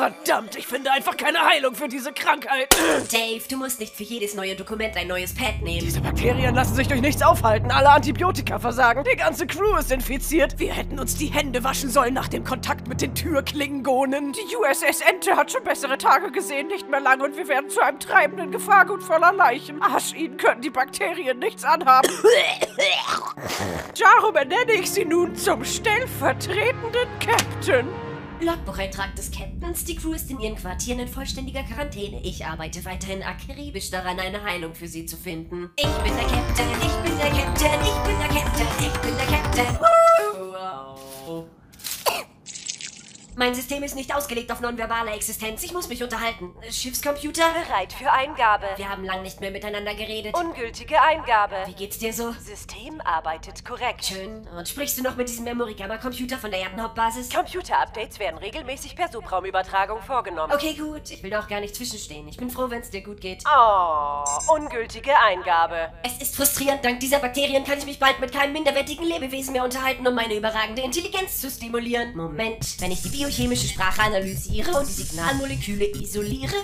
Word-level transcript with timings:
Verdammt, 0.00 0.56
ich 0.56 0.66
finde 0.66 0.90
einfach 0.92 1.14
keine 1.14 1.44
Heilung 1.44 1.74
für 1.74 1.86
diese 1.86 2.10
Krankheit. 2.14 2.74
Dave, 3.12 3.42
du 3.50 3.58
musst 3.58 3.80
nicht 3.80 3.94
für 3.94 4.02
jedes 4.02 4.34
neue 4.34 4.56
Dokument 4.56 4.96
ein 4.96 5.08
neues 5.08 5.34
Pad 5.34 5.60
nehmen. 5.60 5.80
Diese 5.84 6.00
Bakterien 6.00 6.54
lassen 6.54 6.74
sich 6.74 6.88
durch 6.88 7.02
nichts 7.02 7.20
aufhalten. 7.20 7.70
Alle 7.70 7.90
Antibiotika 7.90 8.58
versagen. 8.58 9.04
Die 9.04 9.14
ganze 9.14 9.46
Crew 9.46 9.76
ist 9.76 9.92
infiziert. 9.92 10.58
Wir 10.58 10.72
hätten 10.72 10.98
uns 10.98 11.16
die 11.16 11.26
Hände 11.26 11.62
waschen 11.64 11.90
sollen 11.90 12.14
nach 12.14 12.28
dem 12.28 12.44
Kontakt 12.44 12.88
mit 12.88 13.02
den 13.02 13.14
Türklingonen. 13.14 14.32
Die 14.32 14.56
USS 14.56 15.02
Ente 15.02 15.36
hat 15.36 15.52
schon 15.52 15.64
bessere 15.64 15.98
Tage 15.98 16.32
gesehen, 16.32 16.68
nicht 16.68 16.88
mehr 16.88 17.00
lange 17.00 17.24
und 17.24 17.36
wir 17.36 17.46
werden 17.46 17.68
zu 17.68 17.82
einem 17.82 18.00
treibenden 18.00 18.52
Gefahrgut 18.52 19.02
voller 19.02 19.34
Leichen. 19.34 19.82
Arsch, 19.82 20.14
ihnen 20.14 20.38
können 20.38 20.62
die 20.62 20.70
Bakterien 20.70 21.38
nichts 21.38 21.62
anhaben. 21.62 22.08
Darum 24.00 24.34
ernenne 24.34 24.72
ich 24.72 24.90
sie 24.90 25.04
nun 25.04 25.36
zum 25.36 25.62
stellvertretenden 25.62 27.06
Captain. 27.18 28.09
Logbucheintrag 28.42 29.14
des 29.16 29.30
Captains. 29.30 29.84
Die 29.84 29.96
Crew 29.96 30.12
ist 30.12 30.30
in 30.30 30.40
ihren 30.40 30.56
Quartieren 30.56 31.00
in 31.00 31.08
vollständiger 31.08 31.62
Quarantäne. 31.62 32.20
Ich 32.22 32.44
arbeite 32.44 32.84
weiterhin 32.84 33.22
akribisch 33.22 33.90
daran, 33.90 34.18
eine 34.18 34.42
Heilung 34.42 34.74
für 34.74 34.88
sie 34.88 35.06
zu 35.06 35.16
finden. 35.16 35.70
Ich 35.76 35.86
bin 35.86 36.14
der 36.16 36.24
Captain, 36.24 36.68
ich 36.80 37.08
bin 37.08 37.18
der 37.18 37.30
Captain, 37.30 37.80
ich 37.82 38.08
bin 38.08 38.18
der 38.18 38.28
Captain, 38.28 38.66
ich 38.80 39.00
bin 39.00 39.16
der 39.16 39.26
Captain. 39.26 39.89
Mein 43.36 43.54
System 43.54 43.82
ist 43.82 43.94
nicht 43.94 44.14
ausgelegt 44.14 44.50
auf 44.52 44.60
nonverbale 44.60 45.12
Existenz. 45.12 45.62
Ich 45.62 45.72
muss 45.72 45.88
mich 45.88 46.02
unterhalten. 46.02 46.52
Schiffscomputer? 46.70 47.44
Bereit 47.64 47.92
für 47.92 48.10
Eingabe. 48.10 48.66
Wir 48.76 48.88
haben 48.88 49.04
lang 49.04 49.22
nicht 49.22 49.40
mehr 49.40 49.50
miteinander 49.50 49.94
geredet. 49.94 50.34
Ungültige 50.34 51.00
Eingabe. 51.00 51.56
Wie 51.66 51.74
geht's 51.74 51.98
dir 51.98 52.12
so? 52.12 52.32
System 52.32 53.00
arbeitet 53.00 53.64
korrekt. 53.64 54.04
Schön. 54.06 54.46
Und 54.48 54.68
sprichst 54.68 54.98
du 54.98 55.02
noch 55.02 55.16
mit 55.16 55.28
diesem 55.28 55.44
Memory-Gamma-Computer 55.44 56.38
von 56.38 56.50
der 56.50 56.60
Erdenhauptbasis? 56.60 57.30
Computer-Updates 57.30 58.18
werden 58.18 58.38
regelmäßig 58.38 58.96
per 58.96 59.10
Subraumübertragung 59.10 60.02
vorgenommen. 60.02 60.52
Okay, 60.52 60.74
gut. 60.74 61.10
Ich 61.10 61.22
will 61.22 61.30
doch 61.30 61.48
gar 61.48 61.60
nicht 61.60 61.74
zwischenstehen. 61.74 62.26
Ich 62.28 62.36
bin 62.36 62.50
froh, 62.50 62.68
wenn 62.68 62.80
es 62.80 62.90
dir 62.90 63.02
gut 63.02 63.20
geht. 63.20 63.44
Oh, 63.46 64.24
ungültige 64.54 65.18
Eingabe. 65.18 65.92
Es 66.02 66.20
ist 66.20 66.36
frustrierend. 66.36 66.84
Dank 66.84 67.00
dieser 67.00 67.20
Bakterien 67.20 67.64
kann 67.64 67.78
ich 67.78 67.86
mich 67.86 67.98
bald 67.98 68.20
mit 68.20 68.32
keinem 68.32 68.52
minderwertigen 68.52 69.06
Lebewesen 69.06 69.52
mehr 69.52 69.64
unterhalten, 69.64 70.06
um 70.06 70.14
meine 70.14 70.34
überragende 70.34 70.82
Intelligenz 70.82 71.40
zu 71.40 71.50
stimulieren. 71.50 72.16
Moment. 72.16 72.80
Wenn 72.80 72.90
ich 72.90 73.02
die 73.02 73.10
biochemische 73.30 73.68
Sprache 73.68 74.02
analysiere 74.02 74.72
und 74.72 74.86
die 74.86 74.92
Signalmoleküle 74.92 75.86
isoliere... 75.86 76.54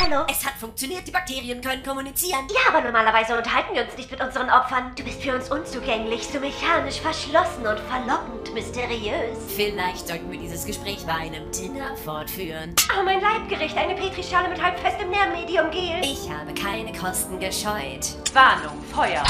Hallo? 0.00 0.24
Es 0.30 0.44
hat 0.46 0.54
funktioniert. 0.58 1.06
Die 1.06 1.10
Bakterien 1.10 1.60
können 1.60 1.82
kommunizieren. 1.82 2.46
Ja, 2.48 2.72
aber 2.72 2.80
normalerweise 2.80 3.36
unterhalten 3.36 3.74
wir 3.74 3.82
uns 3.82 3.96
nicht 3.96 4.10
mit 4.10 4.22
unseren 4.22 4.48
Opfern. 4.48 4.92
Du 4.96 5.04
bist 5.04 5.22
für 5.22 5.34
uns 5.34 5.50
unzugänglich, 5.50 6.26
so 6.32 6.40
mechanisch 6.40 7.00
verschlossen 7.00 7.66
und 7.66 7.78
verlockend 7.80 8.54
mysteriös. 8.54 9.36
Vielleicht 9.54 10.08
sollten 10.08 10.30
wir 10.30 10.38
dieses 10.38 10.64
Gespräch 10.64 11.04
bei 11.06 11.14
einem 11.14 11.50
Dinner 11.52 11.94
fortführen. 12.04 12.74
Oh, 12.98 13.02
mein 13.04 13.20
Leibgericht, 13.20 13.76
eine 13.76 13.94
Petrischale 13.94 14.48
mit 14.48 14.62
halbfestem 14.62 15.10
Nährmedium-Gel. 15.10 16.00
Ich 16.02 16.30
habe 16.30 16.54
keine 16.54 16.92
Kosten 16.92 17.38
gescheut. 17.38 18.16
Warnung, 18.32 18.82
Feuer. 18.94 19.24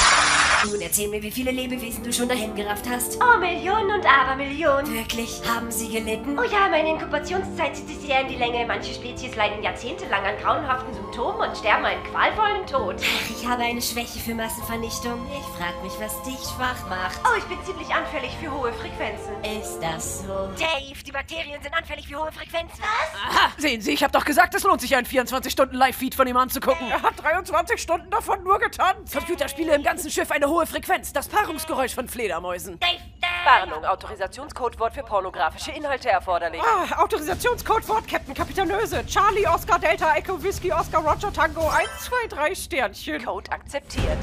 Nun 0.67 0.81
erzähl 0.81 1.09
mir, 1.09 1.23
wie 1.23 1.31
viele 1.31 1.51
Lebewesen 1.51 2.03
du 2.03 2.13
schon 2.13 2.29
dahin 2.29 2.55
gerafft 2.55 2.85
hast. 2.89 3.19
Oh, 3.23 3.39
Millionen 3.39 3.91
und 3.93 4.07
Abermillionen. 4.07 4.93
Wirklich? 4.93 5.41
Haben 5.49 5.71
sie 5.71 5.89
gelitten? 5.89 6.39
Oh 6.39 6.43
ja, 6.43 6.69
meine 6.69 6.91
Inkubationszeit 6.91 7.77
zieht 7.77 7.89
sich 7.89 7.99
sehr 7.99 8.23
in 8.23 8.29
die 8.29 8.37
Länge. 8.37 8.67
Manche 8.67 8.93
Spezies 8.93 9.37
leiden 9.37 9.63
jahrzehntelang 9.63 10.25
an 10.25 10.37
grauenhaften 10.43 10.93
Symptomen 10.95 11.49
und 11.49 11.57
sterben 11.57 11.85
einen 11.85 12.03
qualvollen 12.05 12.67
Tod. 12.67 12.97
Ach, 13.01 13.31
ich 13.31 13.47
habe 13.47 13.63
eine 13.63 13.81
Schwäche 13.81 14.19
für 14.19 14.35
Massenvernichtung. 14.35 15.27
Ich 15.33 15.47
frag 15.57 15.81
mich, 15.83 15.93
was 16.01 16.21
dich 16.23 16.39
schwach 16.55 16.89
macht. 16.89 17.21
Oh, 17.25 17.39
ich 17.39 17.45
bin 17.45 17.59
ziemlich 17.65 17.89
anfällig 17.95 18.31
für 18.41 18.51
hohe 18.51 18.73
Frequenzen. 18.73 19.33
Ist 19.43 19.79
das 19.81 20.21
so? 20.21 20.49
Dave, 20.59 21.03
die 21.07 21.13
Bakterien 21.13 21.63
sind 21.63 21.75
anfällig 21.75 22.09
für 22.09 22.19
hohe 22.19 22.33
Frequenzen. 22.33 22.81
Was? 22.81 23.38
Sehen 23.59 23.81
Sie, 23.81 23.93
ich 23.93 24.05
habe 24.05 24.13
doch 24.13 24.25
gesagt, 24.25 24.55
es 24.55 24.63
lohnt 24.63 24.81
sich, 24.81 24.95
einen 24.95 25.07
24-Stunden-Live-Feed 25.07 26.15
von 26.15 26.29
ihm 26.29 26.37
anzugucken. 26.37 26.89
Er 26.91 27.03
hat 27.03 27.21
23 27.21 27.83
Stunden 27.83 28.09
davon 28.09 28.45
nur 28.45 28.61
getanzt. 28.61 29.13
Computerspiele 29.13 29.75
im 29.75 29.83
ganzen 29.83 30.11
Schiff 30.13 30.31
eine 30.31 30.49
hohe 30.49 30.65
Frequenz. 30.65 31.13
Das 31.13 31.27
Paarungsgeräusch 31.27 31.93
von 31.93 32.09
Fledermäusen. 32.09 32.79
Dave, 32.79 32.93
Dave. 33.21 33.33
Warnung, 33.45 33.85
Autorisationscodewort 33.85 34.95
für 34.95 35.03
pornografische 35.03 35.73
Inhalte 35.73 36.09
erforderlich. 36.09 36.63
Ah, 36.63 37.03
Autorisationscodewort 37.03 38.07
Captain 38.07 38.35
Kapitanöse. 38.35 39.05
Charlie, 39.07 39.47
Oscar, 39.49 39.81
Delta, 39.81 40.15
Echo, 40.15 40.41
Whisky, 40.41 40.73
Oscar, 40.73 41.01
Roger, 41.01 41.33
Tango. 41.33 41.69
1, 41.69 41.89
2, 42.05 42.29
3 42.29 42.55
Sternchen. 42.55 43.25
Code 43.25 43.51
akzeptiert. 43.51 44.19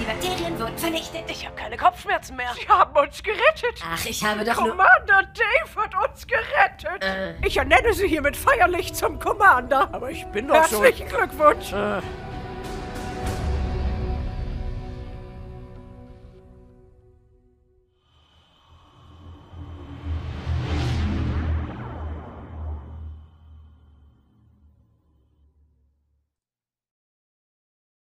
Die 0.00 0.04
Bakterien 0.04 0.58
wurden 0.58 0.76
vernichtet. 0.78 1.30
Ich 1.30 1.46
habe 1.46 1.54
keine 1.54 1.76
Kopfschmerzen 1.76 2.36
mehr. 2.36 2.52
Sie 2.58 2.68
haben 2.68 2.96
uns 2.98 3.22
gerettet. 3.22 3.82
Ach, 3.88 4.04
ich 4.04 4.24
habe 4.24 4.44
doch 4.44 4.56
nur... 4.56 4.70
Commander 4.70 5.22
Dave 5.34 5.76
hat 5.76 5.94
uns 6.10 6.26
gerettet. 6.26 6.59
Äh. 7.00 7.32
Ich 7.46 7.56
ernenne 7.56 7.92
Sie 7.94 8.06
hiermit 8.08 8.36
feierlich 8.36 8.92
zum 8.94 9.18
Commander. 9.18 9.88
Aber 9.92 10.10
ich 10.10 10.24
bin 10.26 10.48
doch 10.48 10.66
schon- 10.68 10.82
Herzlichen 10.82 11.08
Glückwunsch. 11.08 11.72
Äh, 11.72 12.00